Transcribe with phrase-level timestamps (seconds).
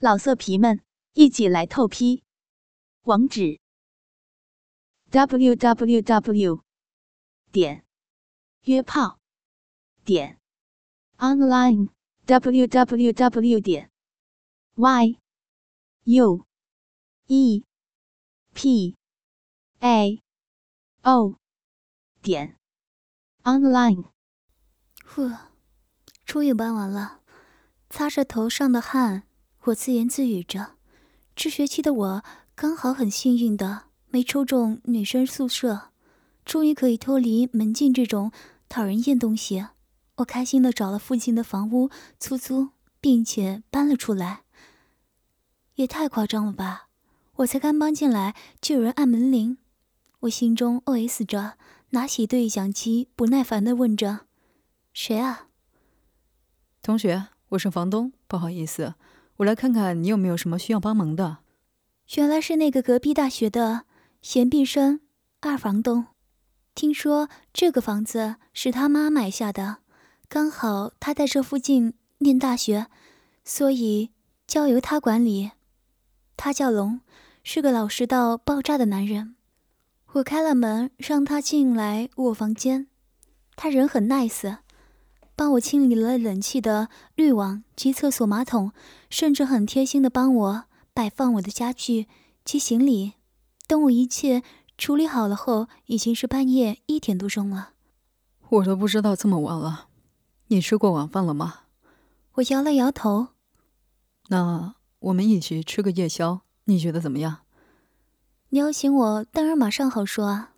[0.00, 0.80] 老色皮们，
[1.14, 2.22] 一起来透批！
[3.02, 3.58] 网址
[5.10, 6.62] ：w w w
[7.50, 7.84] 点
[8.62, 9.18] 约炮
[10.04, 10.38] 点
[11.16, 11.88] online
[12.26, 13.90] w w w 点
[14.76, 15.18] y
[16.04, 16.46] u
[17.26, 17.64] e
[18.54, 18.96] p
[19.80, 20.22] a
[21.02, 21.36] o
[22.22, 22.56] 点
[23.42, 24.04] online。
[25.02, 25.50] 呵，
[26.24, 27.20] 终于搬完了，
[27.90, 29.27] 擦着头上的汗。
[29.68, 30.76] 我自言自语着，
[31.36, 32.24] 这学期的我
[32.54, 35.90] 刚好很幸运的没抽中女生宿舍，
[36.44, 38.32] 终于可以脱离门禁这种
[38.68, 39.66] 讨人厌东西。
[40.16, 42.70] 我开心的找了附近的房屋出租，
[43.00, 44.42] 并且搬了出来。
[45.74, 46.88] 也太夸张了吧！
[47.36, 49.58] 我才刚搬进来，就有人按门铃。
[50.20, 51.58] 我心中 OS 着，
[51.90, 54.20] 拿起对讲机，不耐烦的问着
[54.94, 55.48] ：“谁啊？”
[56.80, 58.94] 同学，我是房东，不好意思。
[59.38, 61.38] 我来看看你有没有什么需要帮忙的。
[62.16, 63.84] 原来是那个隔壁大学的
[64.34, 65.00] 严毕生
[65.40, 66.06] 二房东。
[66.74, 69.78] 听说这个房子是他妈买下的，
[70.28, 72.86] 刚好他在这附近念大学，
[73.44, 74.10] 所以
[74.46, 75.52] 交由他管理。
[76.36, 77.00] 他叫龙，
[77.44, 79.36] 是个老实到爆炸的男人。
[80.12, 82.88] 我开了门让他进来我房间，
[83.54, 84.58] 他人很 nice。
[85.38, 88.72] 帮我清理了冷气的滤网及厕所马桶，
[89.08, 92.08] 甚至很贴心的帮我摆放我的家具
[92.44, 93.12] 及行李。
[93.68, 94.42] 等我一切
[94.76, 97.70] 处理好了后，已经是半夜一点多钟了。
[98.48, 99.86] 我都不知道这么晚了。
[100.48, 101.60] 你吃过晚饭了吗？
[102.32, 103.28] 我摇了摇头。
[104.30, 107.42] 那我们一起吃个夜宵，你觉得怎么样？
[108.48, 110.54] 你要请我，当然马上好说啊。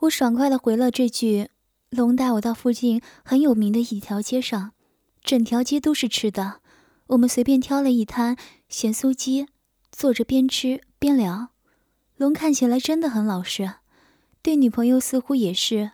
[0.00, 1.48] 我爽快的回了这句。
[1.96, 4.72] 龙带我到附近很有名的一条街上，
[5.24, 6.60] 整条街都是吃的。
[7.06, 8.36] 我们随便挑了一摊
[8.68, 9.46] 咸酥鸡，
[9.90, 11.48] 坐着边吃边聊。
[12.16, 13.76] 龙看起来真的很老实，
[14.42, 15.92] 对女朋友似乎也是。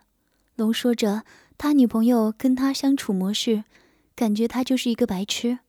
[0.55, 1.23] 龙说着
[1.57, 3.63] 他女朋友跟他相处模式，
[4.13, 5.59] 感觉他就是一个白痴。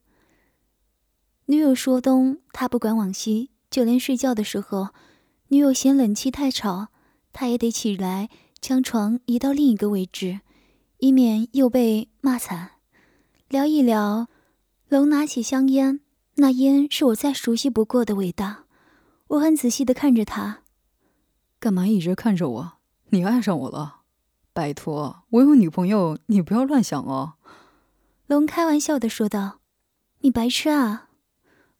[1.45, 4.89] 女友说东，他不管往西，就连睡觉的时候，
[5.47, 6.89] 女友嫌冷气太吵，
[7.31, 8.29] 他也得起来。
[8.59, 10.41] 将床移到另一个位置，
[10.97, 12.71] 以免又被骂惨。
[13.47, 14.27] 聊一聊，
[14.89, 15.99] 龙拿起香烟，
[16.35, 18.65] 那烟是我再熟悉不过的味道。
[19.27, 20.61] 我很仔细的看着他，
[21.59, 22.73] 干嘛一直看着我？
[23.09, 24.01] 你爱上我了？
[24.51, 27.33] 拜托，我有女朋友，你不要乱想哦。
[28.27, 29.59] 龙开玩笑的说道
[30.21, 31.09] ：“你白痴啊！”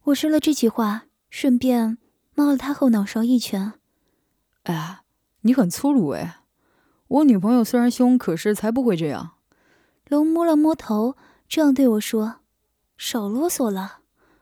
[0.04, 1.98] 我说了这句话，顺便
[2.34, 3.72] 猫了他后脑勺一拳。
[4.62, 5.00] 哎，
[5.40, 6.42] 你很粗鲁哎。
[7.08, 9.32] 我女朋友虽然凶，可是才不会这样。
[10.08, 11.16] 龙摸了摸头，
[11.48, 12.40] 这样对我说
[12.98, 14.00] ：“少啰嗦了，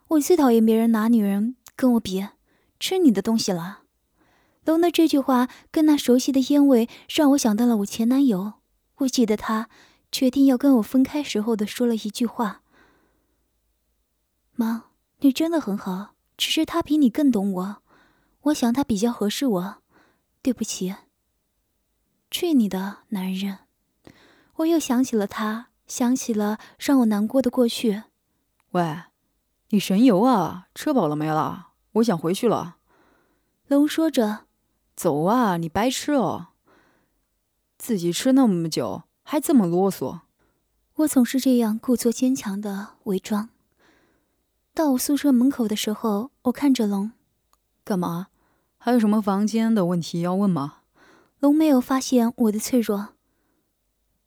[0.08, 2.26] 我最讨厌别人拿女人跟我比，
[2.80, 3.80] 吃你的东西了。”
[4.64, 8.54] 龙的这句话跟那熟悉的烟味，让我想到了我前男友。
[8.98, 9.68] 我记得他
[10.10, 12.62] 决定要跟我分开时候的说了一句话
[14.56, 14.84] ：“妈，
[15.20, 17.76] 你真的很好，只是他比你更懂我，
[18.44, 19.76] 我想他比较合适我。
[20.40, 20.94] 对不起。”
[22.34, 23.58] 去你的，男人！
[24.56, 28.02] 我又想起了他，想起了让我难过的过去。
[28.72, 29.02] 喂，
[29.68, 30.66] 你神游啊？
[30.74, 31.68] 吃饱了没啦？
[31.92, 32.78] 我想回去了。
[33.68, 34.46] 龙说着
[34.96, 36.48] ：“走啊，你白吃哦！
[37.78, 40.22] 自己吃那么久，还这么啰嗦。”
[40.94, 43.50] 我总是这样故作坚强的伪装。
[44.74, 47.12] 到我宿舍门口的时候，我看着龙，
[47.84, 48.26] 干嘛？
[48.76, 50.78] 还有什么房间的问题要问吗？
[51.44, 53.16] 龙没有发现我的脆弱，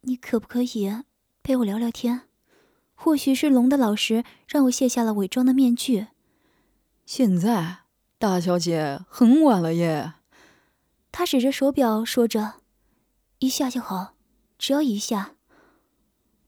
[0.02, 1.02] 你可不可以
[1.42, 2.28] 陪我聊聊天？
[2.94, 6.10] 或许是龙的老实让我卸下了伪装的面具。
[7.08, 7.80] 现在，
[8.20, 10.14] 大小姐很晚了耶。
[11.12, 12.58] 他指着手表说着
[13.40, 14.14] ：“一下就好，
[14.60, 15.34] 只要一下。”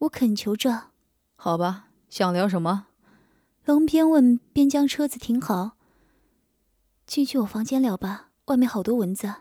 [0.05, 0.91] 我恳求着
[1.35, 2.85] ：“好吧，想聊什么？”
[3.65, 5.71] 龙边问边将车子停好。
[7.07, 9.33] 进去我房间聊吧，外面好多蚊子。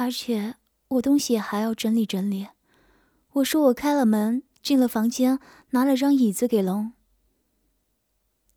[0.00, 0.54] 而且
[0.88, 2.48] 我东西还要整理整理。
[3.32, 5.38] 我说我开了门，进了房间，
[5.72, 6.94] 拿了张椅子给龙。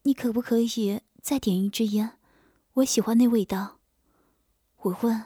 [0.04, 2.12] 你可不可以再点一支烟？
[2.76, 3.80] 我喜欢那味道。
[4.84, 5.26] 我问。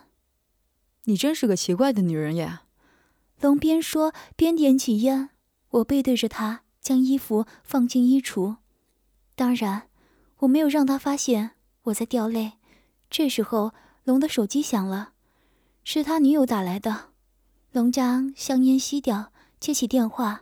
[1.04, 2.64] 你真是个奇怪的女人呀。
[3.40, 5.30] 龙边说边点起烟。
[5.70, 8.58] 我背对着他，将衣服放进衣橱。
[9.36, 9.88] 当然，
[10.38, 11.52] 我没有让他发现
[11.84, 12.54] 我在掉泪。
[13.08, 15.14] 这时候，龙的手机响了。
[15.90, 17.12] 是他女友打来的，
[17.72, 20.42] 龙将香烟吸掉，接起电话。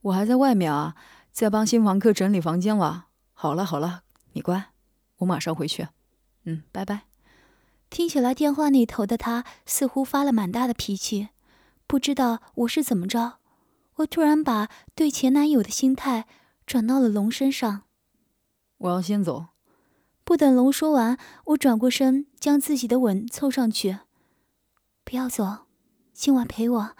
[0.00, 0.96] 我还在外面啊，
[1.30, 3.08] 在帮新房客整理房间了。
[3.34, 4.70] 好了好了，你乖，
[5.18, 5.88] 我马上回去。
[6.44, 7.02] 嗯，拜拜。
[7.90, 11.28] 听起来电话那头的他似乎发了蛮大的脾气，
[11.86, 13.34] 不知道我是怎么着。
[13.96, 16.26] 我突然把对前男友的心态
[16.64, 17.82] 转到了龙身上。
[18.78, 19.48] 我要先走。
[20.24, 21.18] 不等龙说完，
[21.48, 23.98] 我转过身，将自己的吻凑上去。
[25.08, 25.60] 不要走，
[26.12, 26.96] 今晚陪我，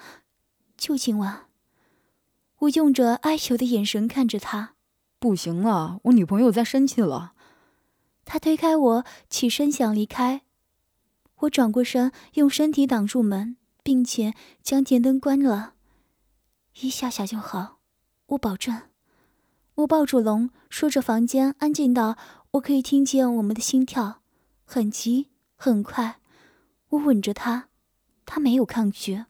[0.79, 1.49] 就今晚。
[2.61, 4.77] 我用着哀求的眼神看着他。
[5.19, 7.35] 不行了，我女朋友在生气了。
[8.25, 10.41] 他推开我，起身想离开。
[11.41, 14.33] 我转过身，用身体挡住门，并且
[14.63, 15.75] 将电灯关了。
[16.81, 17.81] 一下下就好，
[18.29, 18.85] 我保证。
[19.75, 22.17] 我抱住龙，说着，房间安静到
[22.53, 24.23] 我可以听见我们的心跳，
[24.65, 26.21] 很急很快。
[26.89, 27.69] 我吻着他，
[28.31, 29.25] 他没有抗拒。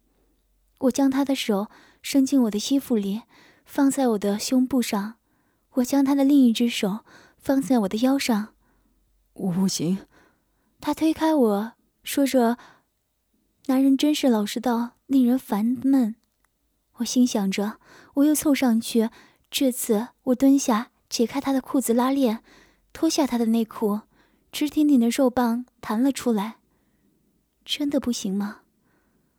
[0.81, 1.69] 我将他的手
[2.03, 3.23] 伸进我的衣服里，
[3.65, 5.15] 放在我的胸部上。
[5.75, 7.05] 我将他的另一只手
[7.37, 8.55] 放在我的腰上。
[9.35, 9.99] 我不行。
[10.81, 11.73] 他推开我
[12.03, 12.59] 说着
[13.67, 16.17] ：“男人真是老实到令人烦闷。”
[16.99, 17.79] 我心想着，
[18.15, 19.11] 我又凑上去。
[19.49, 22.43] 这次我蹲下，解开他的裤子拉链，
[22.93, 24.01] 脱下他的内裤，
[24.51, 26.57] 直挺挺的肉棒弹了出来。
[27.65, 28.63] 真的不行吗？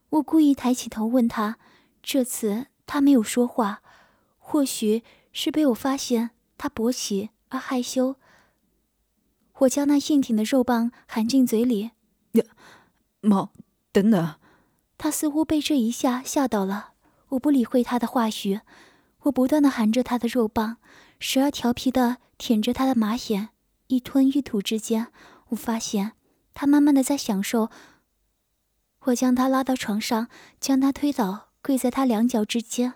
[0.09, 1.57] 我故意抬起头问他。
[2.01, 3.81] 这次他没有说话，
[4.37, 8.15] 或许是被我发现他勃起而害羞。
[9.59, 11.91] 我将那硬挺的肉棒含进嘴里。
[12.31, 12.43] 呀，
[13.21, 13.51] 猫，
[13.91, 14.35] 等等！
[14.97, 16.93] 他似乎被这一下吓到了。
[17.29, 18.61] 我不理会他的话语，
[19.23, 20.77] 我不断的含着他的肉棒，
[21.19, 23.49] 时而调皮的舔着他的马眼，
[23.87, 25.11] 一吞一吐之间，
[25.49, 26.13] 我发现
[26.53, 27.69] 他慢慢的在享受。
[29.05, 30.27] 我将他拉到床上，
[30.59, 32.95] 将他推倒，跪在他两脚之间，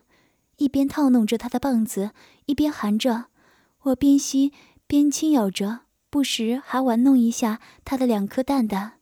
[0.57, 2.11] 一边套弄着他的棒子，
[2.45, 3.25] 一边含着。
[3.83, 4.53] 我边吸
[4.85, 8.99] 边轻咬着，不时还玩弄一下他的两颗蛋蛋。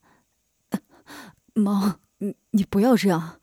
[1.53, 3.39] 猫，你你不要这样。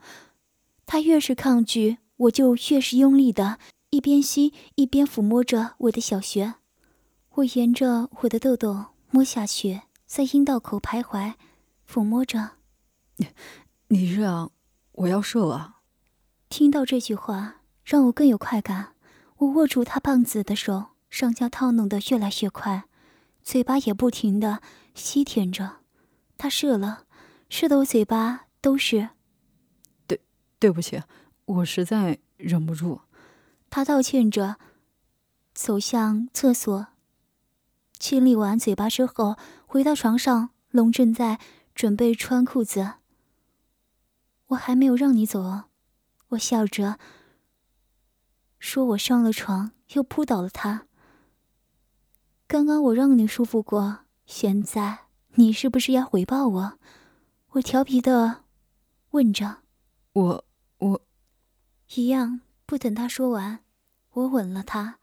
[0.87, 3.59] 他越是抗拒，我就越是用力的，
[3.91, 6.55] 一边吸一边抚摸着我的小穴。
[7.35, 11.35] 我沿着我的痘痘摸下去，在阴道口徘徊，
[11.89, 12.58] 抚摸着。
[13.19, 13.29] 你
[13.89, 14.51] 你这样，
[14.93, 15.77] 我要射了。
[16.49, 18.95] 听到这句话，让我更有快感。
[19.37, 22.85] 我握住他棒子的手，上下套弄的越来越快，
[23.43, 24.61] 嘴巴也不停的
[24.95, 25.77] 吸舔着。
[26.37, 27.05] 他射了，
[27.49, 29.11] 射的我嘴巴都是。
[30.61, 31.03] 对不起，
[31.45, 33.03] 我实在忍不住。
[33.71, 34.57] 他道歉着，
[35.55, 36.89] 走向厕所，
[38.01, 39.37] 清理完嘴巴之后，
[39.67, 40.51] 回到床上。
[40.71, 41.39] 龙正在
[41.75, 42.95] 准备穿裤子。
[44.49, 45.65] 我还没有让你走，
[46.29, 46.99] 我笑着
[48.59, 50.87] 说：“我上了床，又扑倒了他。
[52.47, 56.79] 刚刚我让你舒服过，现在你是不是要回报我？”
[57.53, 58.45] 我调皮的
[59.11, 59.63] 问着。
[60.13, 60.45] 我。
[60.79, 61.01] 我，
[61.95, 63.65] 一样不等他说完，
[64.13, 64.99] 我吻了他，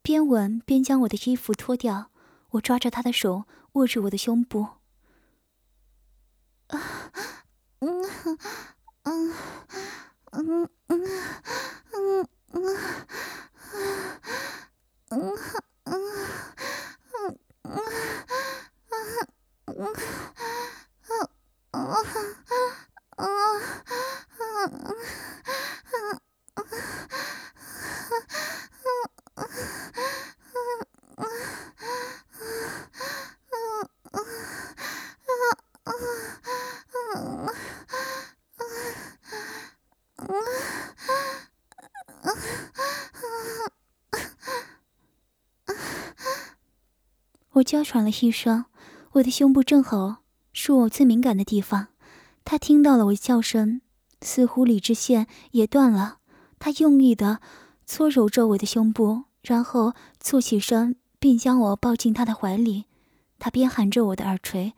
[0.00, 2.10] 边吻边将我的衣服脱掉。
[2.52, 4.68] 我抓着他的手，握住我的胸部。
[6.68, 7.12] 啊，
[7.82, 7.88] 嗯，
[9.02, 9.34] 嗯，
[10.30, 11.08] 嗯，嗯，
[11.88, 12.28] 嗯，
[15.10, 15.34] 嗯，
[15.84, 15.96] 嗯，嗯，
[23.02, 23.26] 嗯，嗯，
[25.98, 26.21] 嗯。
[47.62, 48.64] 娇喘了一声，
[49.12, 51.88] 我的胸部正好是我最敏感的地方。
[52.44, 53.80] 他听到了我叫声，
[54.20, 56.18] 似乎理智线也断了。
[56.58, 57.40] 他用力的
[57.86, 62.86] 搓揉着我的胸部，然后坐起身，并将我抱进他的怀里。
[63.38, 64.74] 他边含着我的耳垂，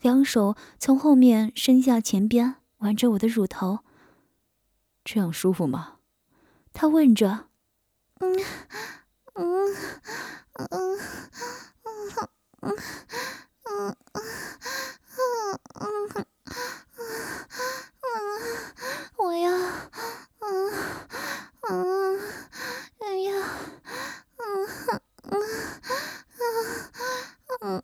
[0.00, 3.80] 两手从后面伸向前边，玩着我的乳头。
[5.04, 5.96] 这样舒服吗？
[6.72, 7.46] 他问着。
[8.20, 8.36] 嗯，
[9.34, 9.74] 嗯，
[10.54, 10.98] 嗯。
[12.00, 12.26] 嗯哼
[12.62, 12.74] 嗯
[13.64, 14.24] 嗯嗯
[15.04, 16.24] 嗯嗯嗯嗯嗯
[18.00, 18.40] 嗯
[19.18, 19.50] 我要，
[20.40, 20.72] 嗯
[21.68, 22.18] 嗯，
[23.00, 23.32] 哎呀，
[24.38, 25.42] 嗯嗯嗯
[27.60, 27.82] 嗯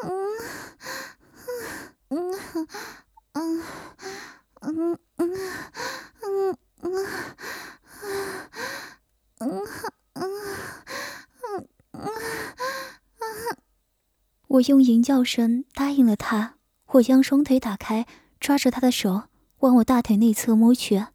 [0.00, 0.34] 嗯
[2.10, 2.34] 嗯
[4.62, 7.06] 嗯嗯嗯嗯嗯
[14.56, 16.54] 我用吟叫声答应了他。
[16.92, 18.06] 我将双腿打开，
[18.38, 19.24] 抓着他的手
[19.58, 20.96] 往我大腿内侧摸去。
[20.96, 21.12] 啊，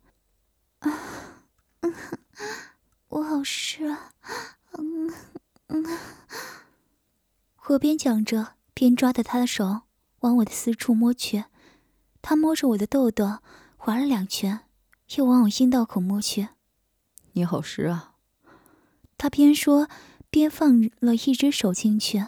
[1.81, 1.93] 嗯，
[3.07, 4.12] 我好湿啊！
[4.77, 5.13] 嗯
[5.67, 5.86] 嗯。
[7.69, 9.81] 我边讲着，边抓着他的手
[10.19, 11.45] 往我的私处摸去。
[12.21, 13.39] 他摸着我的痘痘，
[13.77, 14.60] 划了两圈，
[15.15, 16.50] 又往我阴道口摸去。
[17.31, 18.13] 你好湿啊！
[19.17, 19.88] 他边说
[20.29, 22.27] 边放了一只手进去。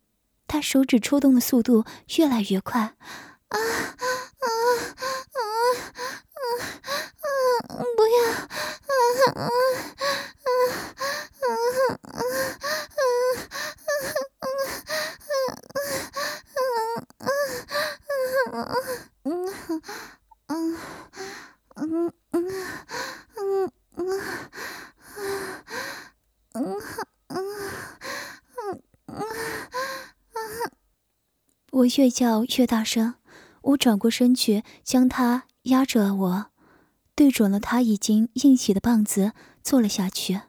[0.51, 1.85] 他手指抽动的速度
[2.17, 2.91] 越来越快，啊
[3.47, 4.47] 啊啊
[5.31, 5.39] 啊
[7.21, 7.87] 啊！
[7.95, 8.91] 不要，啊
[9.27, 9.47] 啊啊啊
[10.51, 11.47] 啊啊！
[11.47, 12.19] 啊啊啊
[13.61, 14.75] 啊啊
[16.91, 17.31] 啊啊
[18.11, 18.75] 啊啊啊
[19.23, 19.29] 嗯
[20.47, 20.75] 嗯
[21.77, 22.51] 嗯嗯
[23.37, 24.19] 嗯嗯
[31.81, 33.15] 我越叫越大声，
[33.61, 36.45] 我转过身去，将他压着我，
[37.15, 39.31] 对准了他已经硬起的棒子，
[39.63, 40.41] 坐了下去。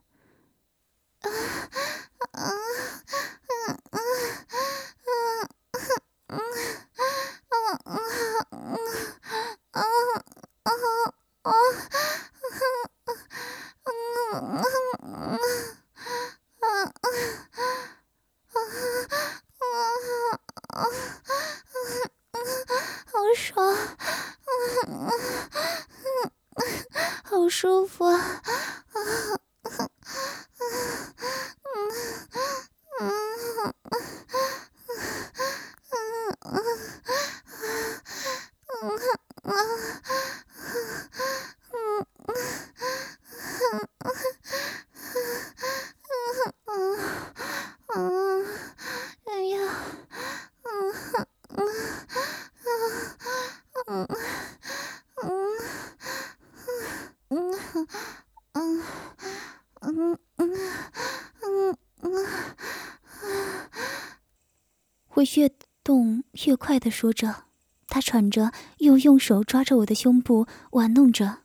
[66.46, 67.44] 越快的说着，
[67.88, 71.38] 他喘着，又用手抓着我的胸部玩弄着。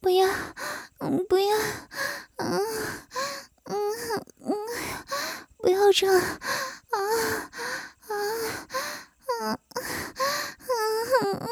[0.00, 0.28] 不要，
[0.98, 1.56] 嗯，不要，
[2.36, 2.60] 嗯
[3.64, 3.74] 嗯
[4.40, 4.52] 嗯，
[5.58, 6.98] 不要这样，啊
[8.00, 8.12] 啊啊
[9.40, 9.58] 啊啊
[11.30, 11.46] 啊！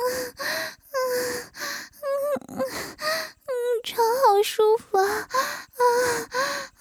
[3.85, 5.83] 这好舒服啊啊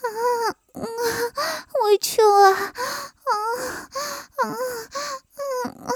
[0.02, 2.72] 啊委屈啊，啊
[4.38, 5.92] 啊啊啊啊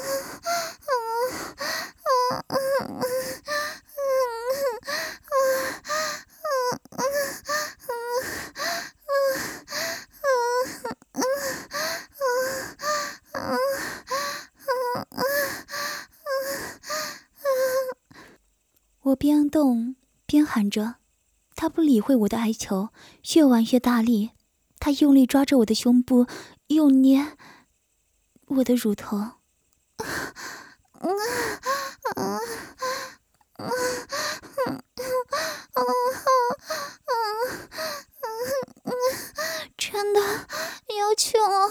[19.01, 20.96] 我边动边喊着，
[21.56, 22.89] 他不理会我的哀求，
[23.36, 24.32] 越玩越大力，
[24.86, 26.27] 他用力抓着我的胸部，
[26.68, 27.36] 又捏
[28.46, 29.18] 我的乳头。
[29.18, 29.39] 啊
[29.98, 31.10] 啊
[32.13, 32.22] 啊啊
[33.56, 33.74] 啊
[35.74, 35.82] 啊啊！
[39.75, 41.68] 真的要求我？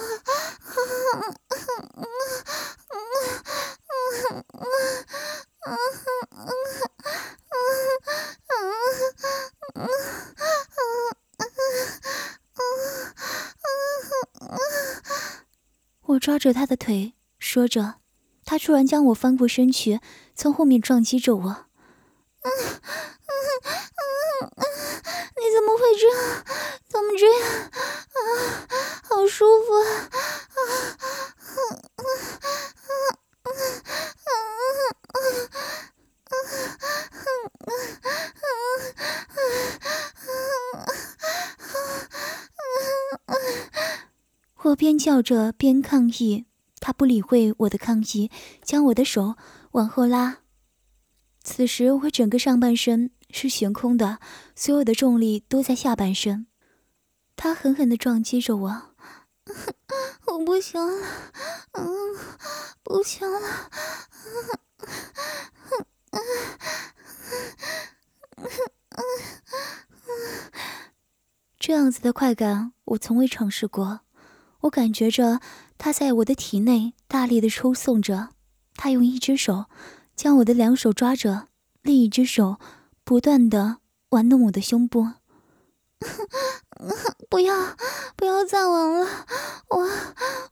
[16.07, 17.97] 我抓着他的腿，说着，
[18.47, 20.01] 他突然将我翻过身去，
[20.35, 21.67] 从后面撞击着我。
[25.37, 26.17] 你怎么会这样？
[26.89, 27.39] 怎么这样？
[28.09, 28.17] 啊，
[29.03, 29.85] 好舒服啊！
[45.05, 46.47] 笑着边抗议，
[46.81, 48.31] 他不理会我的抗议，
[48.63, 49.37] 将我的手
[49.73, 50.39] 往后拉。
[51.43, 54.19] 此时我整个上半身是悬空的，
[54.57, 56.47] 所有的重力都在下半身。
[57.37, 58.95] 他狠狠地撞击着我，
[60.25, 61.07] 我不行了，
[61.73, 61.85] 嗯，
[62.83, 63.71] 不行了。
[71.59, 74.01] 这样子的快感，我从未尝试过。
[74.65, 75.41] 我感觉着
[75.77, 78.31] 他在我的体内大力的抽送着，
[78.75, 79.67] 他用一只手
[80.17, 81.49] 将我的两手抓着，
[81.83, 82.59] 另一只手
[83.05, 83.79] 不断的
[84.11, 85.13] 玩弄我的胸部。
[87.29, 87.77] 不要，
[88.17, 89.27] 不要再玩了，
[89.69, 89.89] 我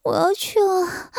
[0.04, 1.10] 我要去了。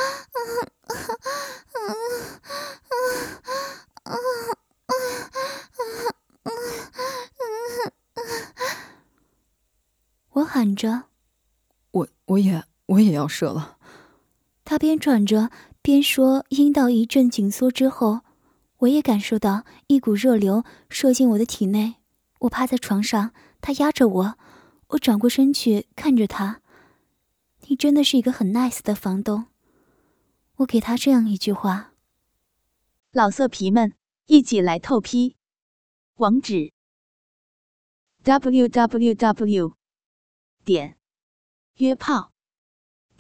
[10.30, 11.06] 我喊着
[11.92, 13.78] ：“我我也我也要射了。”
[14.66, 18.22] 他边喘着边说，阴道一阵紧缩之后，
[18.78, 21.96] 我也感受到一股热流射进我的体内。
[22.40, 24.38] 我趴在床上，他压着我，
[24.88, 26.62] 我转过身去看着他。
[27.68, 29.46] 你真的是一个很 nice 的房东。
[30.58, 31.94] 我给他这样一句话
[33.14, 33.94] ：“老色皮们，
[34.26, 35.38] 一起来透批，
[36.16, 36.74] 网址
[38.24, 39.74] ：w w w。”
[40.66, 40.98] 点
[41.78, 42.33] 约炮